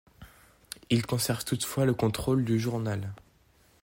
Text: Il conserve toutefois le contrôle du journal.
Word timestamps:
Il 0.89 1.05
conserve 1.05 1.45
toutefois 1.45 1.85
le 1.85 1.93
contrôle 1.93 2.43
du 2.43 2.59
journal. 2.59 3.13